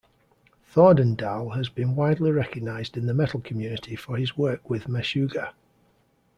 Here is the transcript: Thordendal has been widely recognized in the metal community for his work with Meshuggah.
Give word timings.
Thordendal 0.65 1.51
has 1.55 1.69
been 1.69 1.95
widely 1.95 2.31
recognized 2.31 2.97
in 2.97 3.05
the 3.05 3.13
metal 3.13 3.39
community 3.39 3.95
for 3.95 4.17
his 4.17 4.35
work 4.35 4.67
with 4.67 4.87
Meshuggah. 4.87 5.53